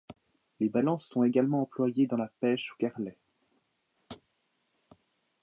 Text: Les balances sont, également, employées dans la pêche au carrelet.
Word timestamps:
Les 0.59 0.67
balances 0.67 1.05
sont, 1.05 1.23
également, 1.23 1.61
employées 1.61 2.07
dans 2.07 2.17
la 2.17 2.31
pêche 2.39 2.71
au 2.71 2.75
carrelet. 2.77 3.19